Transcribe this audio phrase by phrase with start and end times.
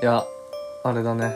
[0.00, 0.24] いや
[0.84, 1.34] あれだね。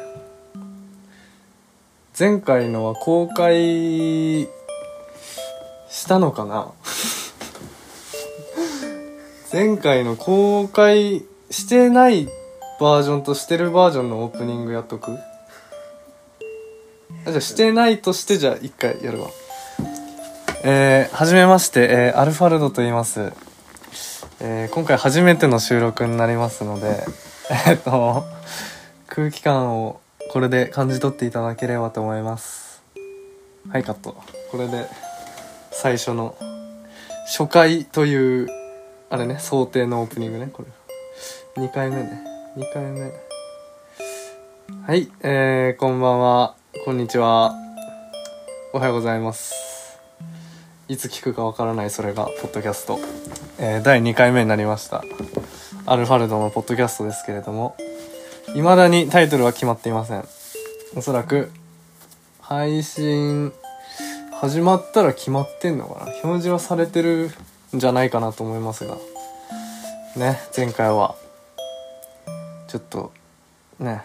[2.18, 4.42] 前回のは公開
[5.88, 6.72] したのかな？
[9.52, 12.28] 前回の公開してない
[12.80, 15.18] バージョンとしてるバージョンのオープニングやっとく？
[17.26, 19.28] じゃあしてないとしてじゃあ一回やるわ。
[20.64, 23.32] えー、はじめまして、えー、アルファルドと言います、
[24.38, 27.04] えー、今回初めての収録になりますので
[27.66, 28.24] えっと
[29.14, 32.82] 空気感をこれで感じ取っていただければと思います。
[33.68, 34.16] はいカット。
[34.50, 34.86] これで
[35.70, 36.34] 最初の
[37.26, 38.48] 初回という
[39.10, 40.64] あれね想定のオープニングねこ
[41.56, 41.62] れ。
[41.62, 42.24] 2回目ね。
[42.56, 43.12] 2回目。
[44.86, 46.56] はいえー、こんばんは。
[46.86, 47.54] こんにちは。
[48.72, 50.00] おはようございます。
[50.88, 52.98] いつ聞くかわからないそれがポッドキャスト、
[53.58, 55.04] えー、第2回目になりました。
[55.84, 57.76] アルファルドのポッドキャストですけれども。
[58.54, 60.24] 未だにタイトルは決まっていません。
[60.94, 61.50] おそらく
[62.38, 63.50] 配信
[64.32, 66.12] 始まったら決まってんのかな。
[66.22, 67.30] 表示はされてる
[67.74, 68.96] んじゃないかなと思いますが。
[70.16, 71.14] ね前回は。
[72.68, 73.10] ちょっと
[73.78, 74.02] ね。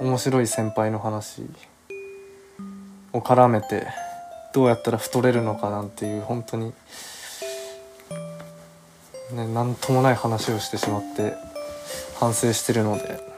[0.00, 1.42] 面白い先輩の話。
[3.14, 3.86] を絡めて
[4.52, 6.74] どうやったら太れるのかなんていう本当に。
[9.32, 11.34] ね何ともない話をしてしまって
[12.20, 13.31] 反省してるので。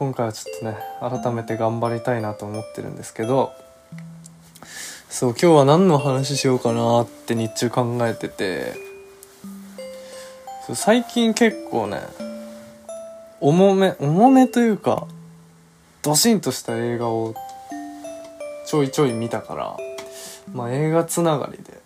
[0.00, 0.78] 今回はちょっとね
[1.22, 3.52] 改めて頑張りたいなと思ってるんですけど
[5.10, 8.72] そう今日は何の話しようかなって日中考えてて
[10.66, 12.00] そう最近結構ね
[13.40, 15.06] 重め重めというか
[16.00, 17.34] ドシンとした映画を
[18.64, 19.76] ちょいちょい見たから
[20.54, 21.78] まあ映画つながりで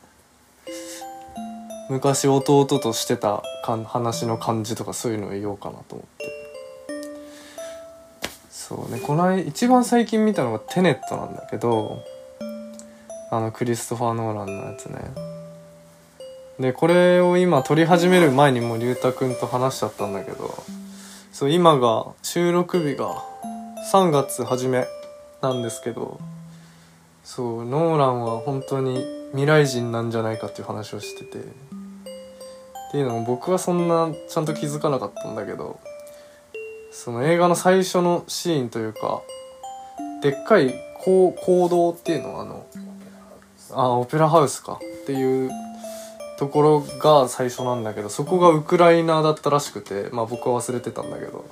[1.90, 3.42] 昔弟としてた
[3.86, 6.13] 話の感じとかそういうのを言おうかなと思って。
[8.66, 8.98] そうね。
[8.98, 12.02] この間一番最近見たのが「テネット」なんだけど
[13.30, 15.00] あのクリストファー・ノーランのやつね。
[16.58, 20.64] でこれを今撮り始める前にもう龍太くんと話しちゃったんだけど
[21.32, 23.22] そう今が収録日が
[23.92, 24.86] 3月初め
[25.42, 26.18] なんですけど
[27.22, 31.38] そうノーランは本当に未来人なんじゃないかっていう話をしてて。
[31.38, 35.80] っていうのも僕はそんなちゃんと気づかなかったんだけど
[36.94, 39.20] その映画の最初のシーンというか
[40.22, 40.72] でっかい
[41.04, 42.66] こう行動っていうのはあの
[43.72, 45.50] あオペラハウスかっていう
[46.38, 51.44] ところが最初なんだけどそこがウクライナだったらしくてまあ僕は忘れてたんだけど。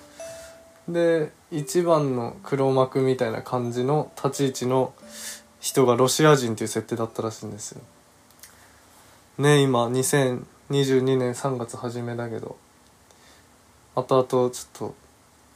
[0.88, 4.92] で一番の黒幕みたいな感じの立ち位置の
[5.60, 7.80] 人がロシア人っていう設定だったらしいんですよ。
[9.38, 12.56] ね今2022年3月初めだけど。
[13.94, 15.01] 後々ちょっと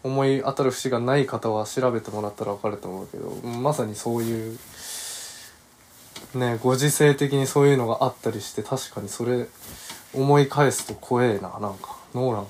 [0.03, 4.59] 思い当たる節がない方は調べてもらったら分かると思うけどまさにそういう
[6.35, 9.47] ねご時世的にそういうのがあったりして確かにそれ
[10.15, 11.97] 思い返すと怖えななんか。
[12.15, 12.47] ノーラン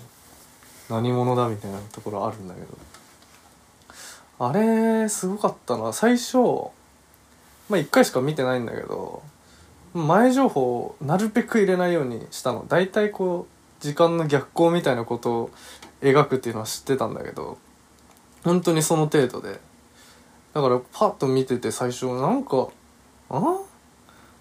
[0.89, 2.67] 何者だみたいなところあるんだけど。
[4.39, 5.93] あれすごかったな。
[5.93, 6.37] 最初
[7.69, 9.23] まあ1回しか見てないんだけど
[9.95, 12.65] 前情報をなるべく入れないようにしたの。
[12.69, 15.51] 大体こう時間の逆行みたいなことを
[16.11, 17.59] 描くっていうのは知ってたんだけど
[18.44, 19.61] 本当にその程度で。
[20.55, 22.69] だからパッと見てて最初なんか
[23.28, 23.59] あ？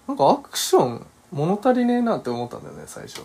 [0.08, 3.22] なんかアクション物足りねえなって思ったんだよね最初。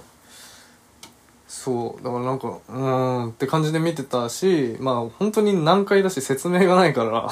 [1.46, 2.02] そう。
[2.02, 7.28] だからなんかうーんって感じで見てたしまあ本当に難解だし説明がないから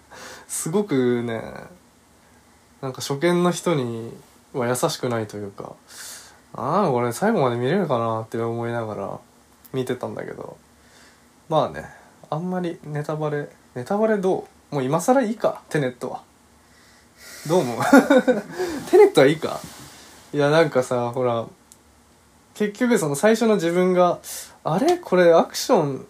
[0.48, 1.42] すごくね
[2.80, 4.12] なんか初見の人に
[4.54, 5.72] は優しくないというか
[6.54, 9.20] ああこれ最後まで見れるかなって思いながら
[9.72, 10.56] 見てたんだけど
[11.48, 11.84] まあね
[12.30, 14.74] あんまりネタバレネタバレどう？
[14.74, 16.22] もう今更いいかテネットは。
[17.46, 17.78] どう思う？
[18.90, 19.60] テネットはいいか？
[20.32, 21.46] いやなんかさほら
[22.54, 24.18] 結局その最初の自分が
[24.64, 24.96] あれ？
[24.98, 26.06] これアクション？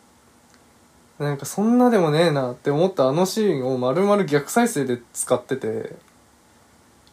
[1.18, 5.94] なんかそんなでもねえなって思ったあのシーンを丸々逆再生で使ってて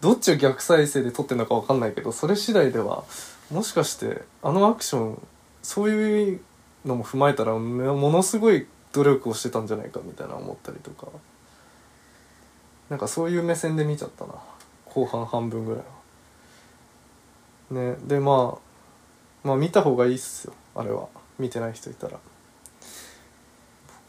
[0.01, 3.03] どっちを逆再生で撮ってるのか分かんないけどそれ次第では
[3.51, 5.27] もしかしてあのアクション
[5.61, 6.41] そういう
[6.85, 11.07] のも踏まえたらものすごい努力をしてたんじゃないかみたいな思ったりとか。
[12.89, 14.33] なんかそういう目線で見ちゃったな。
[14.85, 15.83] 後半半分ぐらい
[17.81, 17.91] は。
[17.91, 18.57] ねでま
[19.43, 20.53] あまあ見た方がいいっすよ。
[20.75, 21.07] あれは。
[21.37, 22.19] 見てない人いたら。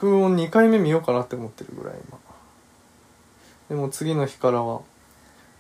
[0.01, 2.19] 僕も2回目見ようかなって思ってるぐらい今。
[3.69, 4.81] でも次の日からは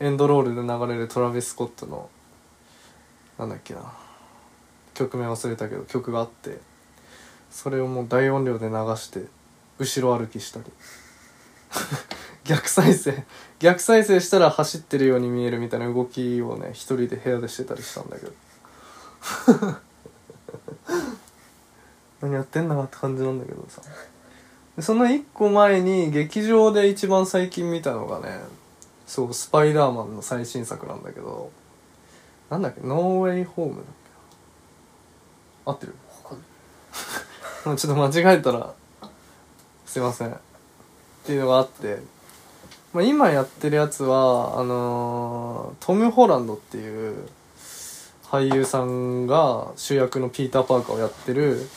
[0.00, 2.08] エンドロールで流れるトラビス・スコットの
[3.38, 3.92] なんだっけな。
[5.00, 6.58] 曲名忘れたけど曲があって
[7.50, 9.24] それをもう大音量で流して
[9.78, 10.66] 後ろ歩きしたり。
[12.44, 13.24] 逆再生。
[13.58, 18.32] 逆再生したら走ってるように見えるみたいな動きをね一人で部屋でしてたりしたんだけど。
[22.20, 23.80] 何やってんだなって感じなんだけどさ。
[24.78, 28.40] その一個前に劇場で一番最近見たのがね
[29.06, 31.50] そうスパイダーマンの最新作なんだけど
[32.50, 33.99] なんだっけノーウェイホームだ
[35.64, 35.94] 合ってる？
[37.64, 38.72] ちょっと間違えたら
[39.86, 40.30] すいません。
[40.30, 40.32] っ
[41.24, 41.98] ていうのがあって、
[42.92, 47.28] まあ、今やってるやつはあのートム・ホランドっていう
[48.24, 51.68] 俳優さんが主役のピーター・パーカーをやってる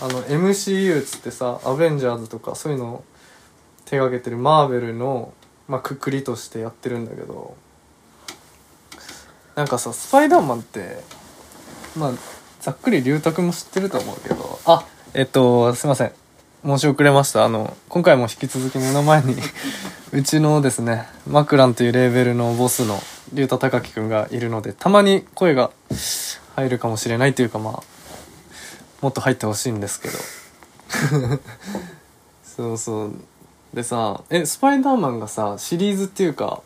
[0.00, 3.04] あの MCU っつってさアベンジャーズとかそういうのを
[3.86, 5.32] 手がけてるマーベルの、
[5.68, 7.56] まあ、くくりとしてやってるんだけど
[9.54, 10.98] なんかさスパイダーマンって
[11.96, 12.12] まあ
[12.62, 14.60] ざっくり龍太君も知ってると思うけど。
[14.66, 16.12] あえっとすいません。
[16.64, 17.44] 申し遅れました。
[17.44, 19.34] あの今回も引き続き目の前に
[20.12, 25.72] うちのですねマクランというレーベルのボスの龍太隆樹君がいるのでたまに声が
[26.54, 27.82] 入るかもしれないというかまあ
[29.00, 30.18] もっと入ってほしいんですけど。
[32.44, 33.12] そうそう。
[33.74, 36.62] でさえスパイダーマンがさシリーズっていうか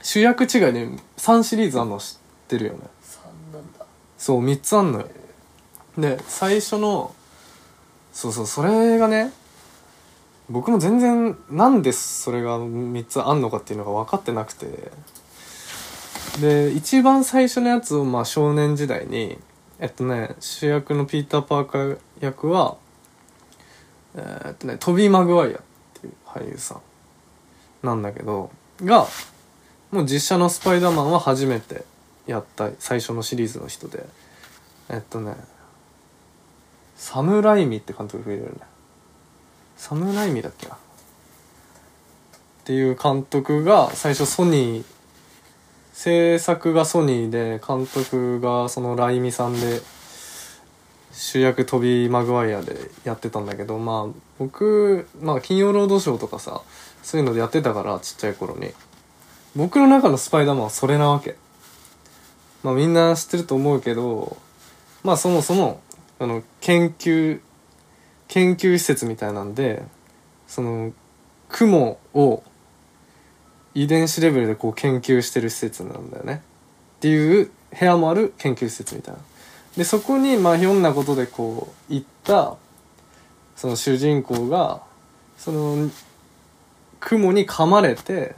[0.00, 2.16] 主役違いで3シリーズあるの知っ
[2.46, 3.27] てるよね？3なんだ
[4.18, 5.08] そう3つあんのよ。
[5.96, 7.14] で最初の
[8.12, 9.32] そうそうそれがね
[10.50, 14.92] 僕も全然なんでそれが3つあんのかっていうのが分かってなくて。
[16.40, 19.38] で一番最初のやつをまあ少年時代に
[19.80, 22.76] えっとね主役のピーター・パーカー役は
[24.14, 25.60] えーっとねトビー・マグワイアっ
[26.00, 26.80] ていう俳優さ
[27.82, 28.50] んなんだけど
[28.84, 29.06] が
[29.90, 31.84] もう実写のスパイダーマンは初めて。
[32.28, 34.06] やった最初のシリーズの人で。
[34.90, 35.34] えっとね
[36.96, 38.56] サム・ライミって監督がいるよね。
[39.76, 40.74] サム・ライミだっけな。
[40.74, 40.78] っ
[42.64, 44.84] ていう監督が最初ソニー
[45.94, 49.80] 制作がソニーで監督がそのライミさんで
[51.12, 56.60] 主役トビー・マグワイアでやってたんだけどまあ僕まあ金曜ロードショーとかさ
[57.02, 58.72] そういうのでやってたからちっちゃい頃に。
[59.56, 61.36] 僕の中のスパイダーマンはそれなわけ。
[62.68, 64.36] まあみんな知ってると思うけど
[65.02, 65.80] まあそもそも
[66.18, 67.40] あの研究
[68.28, 69.82] 研究施設みたいなんで
[70.46, 70.92] その
[71.48, 72.42] 雲を
[73.72, 76.42] 遺伝子レベルでこう研究してる施設なんだよね。
[76.98, 79.20] っていう部屋もある研究施設みたいな。
[79.78, 82.56] でそこにまあひょんなことでこう行った
[83.56, 84.82] その主人公が
[85.38, 85.90] その
[87.00, 88.34] 雲に噛まれて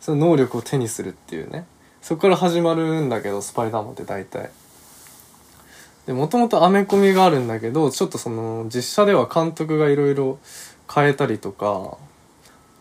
[0.00, 1.66] その能力を手にするっていうね。
[2.02, 4.50] そこから始まるんだけどスパイダーマンって大体。
[6.06, 10.38] でもともとアメコミがあるんだけどちょっとその実写では監督がいろいろ
[10.92, 11.98] 変えたりとか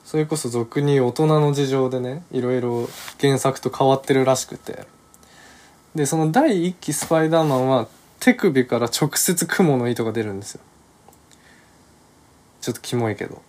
[0.06, 2.88] それこそ俗に大人の事情でねいろいろ
[3.20, 4.86] 原作と変わってるらしくて。
[5.96, 7.88] でその第1期スパイダーマンは
[8.20, 10.62] 手首から直接雲の糸が出るんですよ。
[12.62, 13.42] ちょっとキモいけど。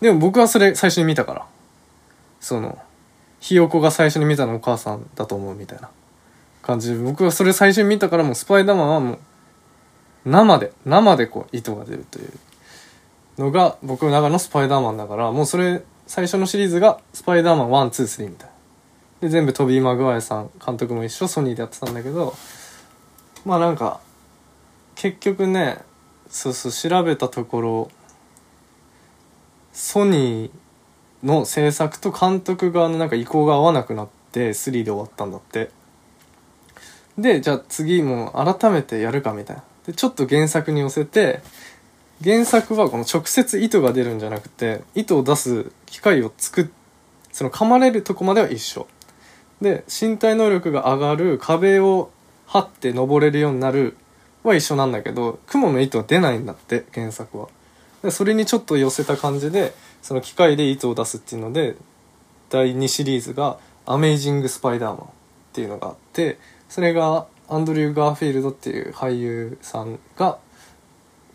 [0.00, 1.46] でも僕はそれ最初に見たから。
[2.40, 2.78] その
[3.44, 5.90] ひよこが最初に見たのお母さんだと思うみたいな
[6.62, 6.94] 感じ。
[6.94, 9.18] で僕はそれ最初に見たからもうスパイダーマンはもう
[10.24, 12.32] 生で生でこう糸が出るという
[13.36, 18.54] のが僕の中のスパイダーマンだからもうそれ最初のシリーズがスパイダーマン123みたいな。
[19.20, 22.34] で全部トビー・マグワイさん監督も一緒ソニーでやってたんだけど
[23.44, 24.00] まあなんか
[24.94, 25.80] 結局ね
[26.30, 27.90] そうそう調べたところ
[29.74, 30.63] ソニー
[31.24, 35.70] の制作と監督側のなんか意向が合わなくなって3で終わったんだって。
[37.18, 39.64] でじゃあ次もう改めてやるかみたいな。
[39.86, 41.40] でちょっと原作に寄せて
[42.22, 46.66] 原作はこの直接糸が出るんじゃなくて糸を出す機械を作っ
[47.32, 48.86] その噛まれるとこまでは一緒。
[49.60, 52.10] で身体能力が上がる壁を
[52.46, 53.96] 張って登れるようになる
[54.42, 57.48] は一緒なんだけど雲の糸は出ないんだって原作は。
[58.02, 59.72] でそれにちょっと寄せた感じで
[60.04, 61.76] その機械で糸を出すっていうので
[62.50, 63.56] 第2シリーズが
[63.86, 65.08] 「アメイジング・スパイダーマン」っ
[65.54, 70.36] ていうのがあってそれがアンドリュー・ガーフィールドっていう俳優さんが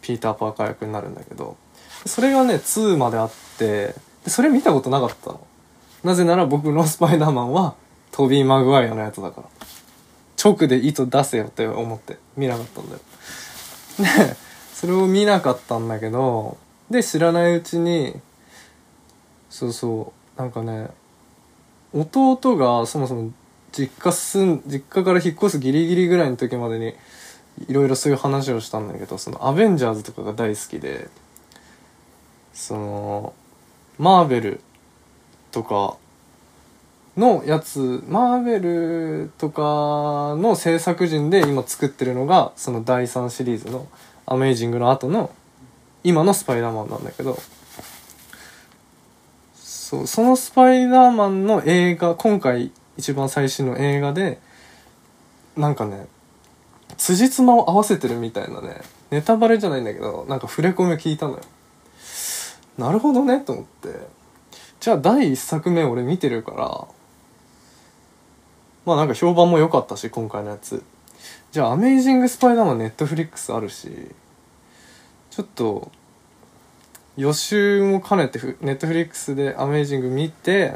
[0.03, 1.57] ピーター・パーカー役になるんだけど
[2.05, 5.41] それがね2まであってでそれ見たことなかったの。
[6.03, 7.73] なぜなら僕のスパイダーマンは
[8.11, 9.47] トビー・マグワイアのやつだから。
[10.41, 12.99] 直で糸出せよって思って見なかったんだよ。
[14.29, 14.35] で
[14.73, 16.57] それを見なかったんだけど
[16.89, 18.21] で知らないうちに
[19.49, 20.19] そうそう。
[20.39, 20.89] なんかね
[21.93, 23.31] 弟がそもそも
[23.73, 26.95] 実家住ん実家から引っ越すギリギリぐらいの時までに
[27.67, 31.09] いろいろそういう話をしたんだけどそのアベンジャーズとかが大好きで
[32.53, 33.33] その
[33.97, 34.61] マーベル
[35.51, 35.97] とか
[37.17, 39.61] のやつマーベルとか
[40.41, 43.87] の制作陣で今作ってるのがその第3シリーズの
[44.25, 45.31] 「アメイジング」の後の
[46.05, 47.37] 今のスパイダーマンなんだけど
[49.89, 54.39] そうそのスパイダーマンの映画今回一番最新の映画で
[55.57, 56.05] なんかね
[56.97, 61.39] 辻褄を合わせてるみたいなねネタバレじゃないんだけどなんか触れ込みを聞いたのよ。
[62.77, 63.89] なるほどねと思って。
[64.79, 66.87] じゃあ第1作目俺見てるから
[68.85, 70.83] まあなんか評判も良かったし今回のやつ。
[71.51, 73.89] じゃあ「アメイジング・スパイダーマン」ネットフリックスあるし
[75.31, 75.89] ちょっと
[77.19, 80.75] 予習も兼ねてネットフリックスで「アメイジング」見て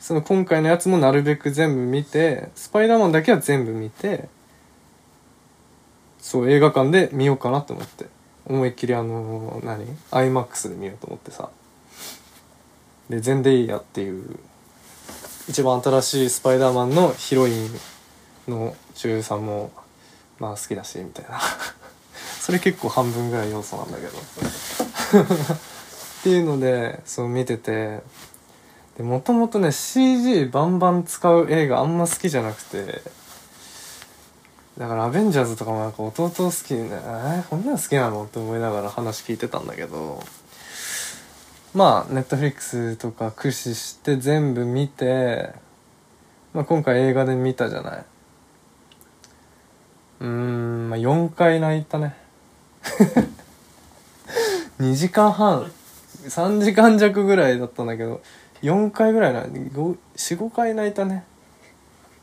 [0.00, 4.28] その今回のやつもなるべく全部見てスパイダーマンだけは全部見て
[6.18, 8.06] そう映画館で見ようかなと思って。
[8.46, 11.50] 思いっきりあの何？iMAX で見ようと思ってさ。
[13.08, 14.38] で全でいいやっていう
[15.48, 17.70] 一番新しいスパイダーマンのヒロイン
[18.48, 19.70] の女優さんも
[20.38, 21.40] まあ好きだしみたいな。
[22.40, 24.12] それ結構半分ぐらい要素なんだけど。
[25.20, 28.00] っていうのでそう見てて。
[28.96, 33.02] でもともとね CG バンバン使う映画あんま好きじゃなくて。
[34.78, 40.22] だから「アベンジャーズ」とかもなんか弟好きでね「えー、こんなの好きなの?」って思いながら話聞いてたんだけど。
[41.74, 45.54] まあネットフリックスとか駆使して全部見て、
[46.52, 48.04] まあ、今回映画で見たじゃない。
[50.20, 52.14] うんまあ4回泣いたね。
[54.82, 55.70] 2時間半
[56.24, 58.20] 3時間弱ぐらいだったんだけど
[58.62, 61.24] 4回ぐらいな45回泣いたね。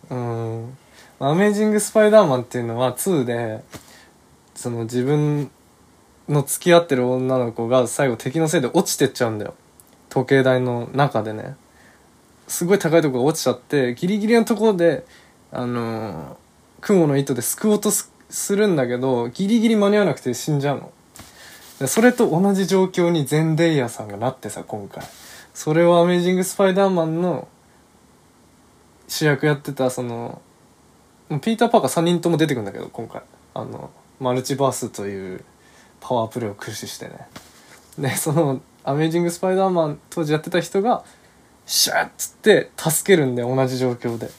[0.09, 0.77] うん
[1.19, 3.63] 「アメージング・スパイダーマン」っていうのは2で
[4.55, 5.49] その自分
[6.27, 9.53] の付き合ってる女の子が最後敵のせいで落ちてっちゃうんだよ。
[10.09, 11.55] 時計台の中でね。
[12.49, 15.05] すごい高いとこが落ちちゃってギリギリのところで
[15.51, 16.35] あのー、
[16.81, 18.11] 雲の糸ですくおうとす
[18.55, 20.91] るんだけどギリギリ間に合わなくて死んじゃうの。
[21.87, 25.03] それと同じ状況にゼンデイヤさんがなってさ今回。
[25.53, 27.47] それを「アメージング・スパイダーマン」の
[29.07, 30.41] 主役やってたその
[31.41, 33.21] ピーター・パーカー3人とも出てくるんだけど今回。
[33.53, 35.43] あのマルチバースという
[36.01, 37.27] パワープレイを駆使してね。
[37.97, 41.03] でその「アメージング・スパイダーマン」当時やってた人が
[41.65, 44.29] シュッつって助けるんで同じ状況で。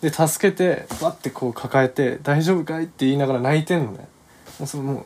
[0.00, 4.08] で助けてバッてこう抱えて「大丈夫かい?」って言いながら泣いてんのね。
[4.58, 5.04] もうそのもう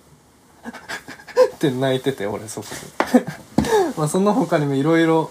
[1.55, 2.67] って泣いてて俺そこ
[3.13, 3.25] で。
[3.97, 5.31] まあその他にもいろいろ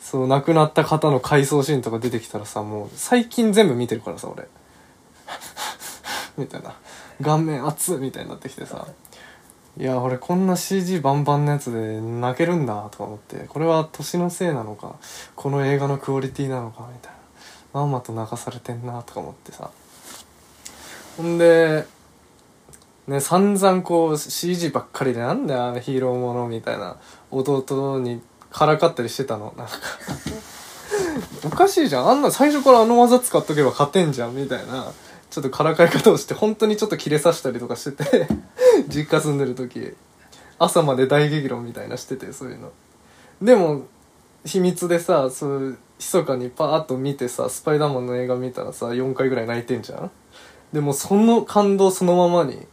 [0.00, 4.48] そう亡くなった方の回想シーンとか出てきたらさもう最近全部見てるからさ俺。
[6.36, 6.74] みたいな。
[7.22, 8.86] 顔面熱みたいになってきてさ。
[9.76, 14.94] いや俺こんな CG バンバンのやつで泣けるんだとか思ってこれは年のせいなのか
[15.34, 17.80] この映画のクオリティなのかみたいな。
[17.80, 19.70] まんまと泣かされてんなとか思ってさ。
[21.16, 21.86] ほんで
[23.06, 26.96] ね散々こう CG ばっかりでなんだよヒーローものみたいな
[27.30, 29.52] 弟にからかったりしてたの？
[29.56, 29.72] なんか。
[31.44, 32.08] おかしいじゃん。
[32.08, 34.92] あんな最初からあの技使っとけば勝てんじゃんみたいな
[35.28, 38.28] ちょっとからかい方をして本当にちょっとキレさせたりとかしてて
[38.88, 39.94] 実家住んでる時
[40.58, 42.70] 朝まで大激論みたいなしててそういうの。
[43.42, 43.82] でも
[44.44, 50.10] 秘密でさそう密かにパーッと見てさスパイダーマンの映画見たらさ4回ぐらい泣いてんじゃん。
[50.72, 52.66] でもその感動そのままに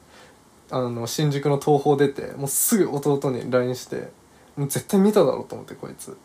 [0.71, 4.09] あの新宿の東宝出てもうすぐ弟に LINE して
[4.55, 6.17] もう絶対見ただろうと思ってこいつ。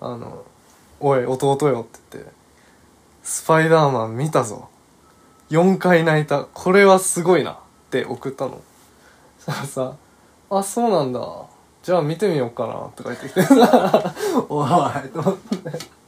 [0.00, 0.44] あの
[1.00, 2.32] 「おい弟よ」って言って
[3.22, 4.68] 「スパイダーマン見たぞ。
[5.50, 6.44] 4回泣いた。
[6.44, 7.56] これはすごいなっ
[7.90, 8.60] て送ったの。
[9.38, 9.96] そしたらさ
[10.50, 11.20] 「あそうなんだ。
[11.82, 13.42] じゃあ見てみようかな」とか言ってきて。
[13.42, 14.14] さ
[14.48, 14.68] 「おい」
[15.12, 16.02] と思って。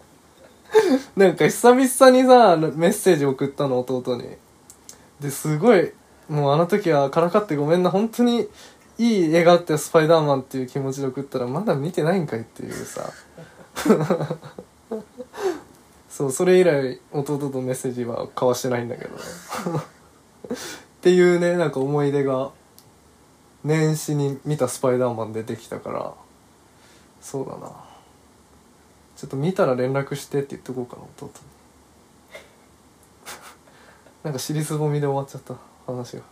[1.17, 4.37] なんか久々にさメッセージ送ったの弟に。
[5.21, 5.93] ですごい
[6.29, 8.49] もうあの時はからかってごめんな本当に
[8.99, 13.11] いい映画ってスパイダーマンっていう気持ちで送ったらまだ見てないんかいっていうさ。
[16.09, 19.21] そうそれ以来弟とメッセージは交わしてないんだけど っ
[21.03, 22.53] ていうねなんか思い出が
[23.65, 26.15] 年始に見たスパイダーマン出てきたから。
[27.25, 27.73] そうだな。
[29.17, 31.33] ちょっと見たら連絡してって言っとこうかな弟に。
[34.25, 35.55] なんか尻すぼみで終わっちゃった。
[35.87, 36.23] 話が。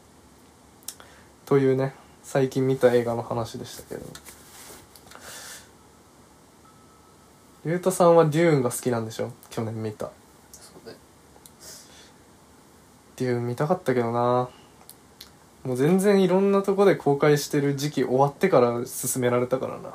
[1.46, 4.02] というね最近見た映画の話でしたけど。
[7.64, 9.32] 竜太さんはデューンが好きなんでしょ？
[9.50, 10.10] 去年見た。
[10.50, 10.98] そうだよ
[13.16, 14.48] デューン見たかったけどな。
[15.62, 19.92] もう全然いろんなとこで公開してる時期終わってから進められたからな。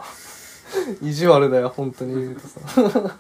[1.02, 3.18] 意地悪だよ本当に言うとさあ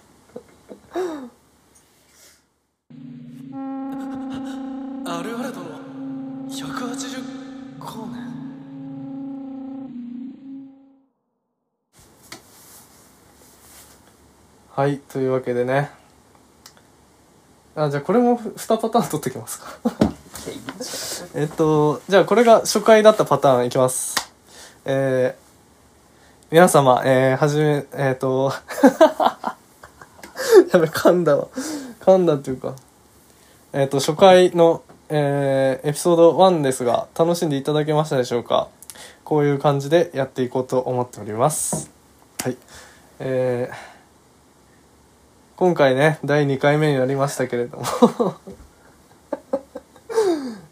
[14.78, 15.90] はいというわけでね。
[17.76, 19.80] あじゃあこれも2パターン取ってきますか。
[21.34, 24.32] えっとじゃあこれが初回だったパターンいきます。
[24.86, 25.42] えー、
[26.52, 28.54] 皆様えー、はじめえっ、と
[30.72, 31.48] やべ噛んだわ。
[32.00, 32.76] 噛んだっていうか。
[33.74, 38.68] えっ、と初回のえー、エピソード1ですが楽しんでいただけましたでしょうか。
[39.24, 41.90] こういう感じでやっていこうと思っております。
[42.44, 42.58] はい。
[43.18, 43.97] えー、
[45.58, 47.86] 今回ね第2回目になりましたけれども。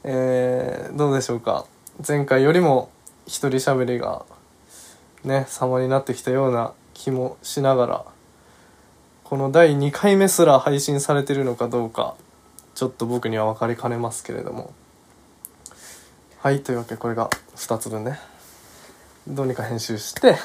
[0.04, 1.66] えー、どうでしょうか。
[2.08, 2.90] 前回よりも
[3.26, 4.24] 一人喋りが
[5.24, 8.06] ね様になってきたような気もしながら
[9.24, 12.14] この第2回目すら配信されてるのかどうか
[12.76, 14.72] ちょっと僕には分かりかねますけれども。
[16.42, 18.20] はいというわけでこれが2つ分ね。
[19.28, 20.38] どうにか編集して。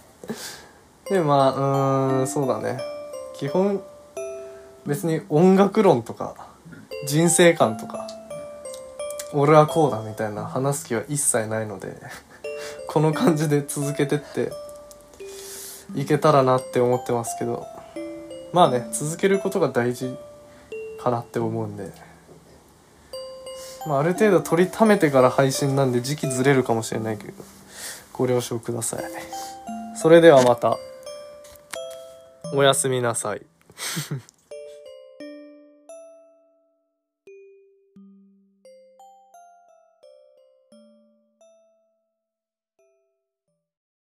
[1.10, 3.01] でまあうーんそうだね。
[3.34, 3.82] 基本
[4.86, 6.34] 別に音楽論とか
[7.06, 8.06] 人生観とか
[9.32, 11.96] 俺はこうだみたいな話す気は一切ないので
[12.88, 14.52] この感じで続けてって
[15.94, 17.66] いけたらなって思ってますけど
[18.52, 20.16] まあね続けることが大事
[21.02, 21.90] かなって思うんで、
[23.86, 27.32] まあ、ある程度取りためてから配信なんで時期ずれるかもしれないけど
[28.12, 29.04] ご了承ください。
[29.96, 30.76] それではまた。
[32.52, 33.42] おやすみなさい。